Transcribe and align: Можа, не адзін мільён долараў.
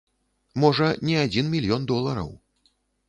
Можа, 0.63 0.87
не 1.09 1.19
адзін 1.25 1.51
мільён 1.53 1.85
долараў. 1.93 2.33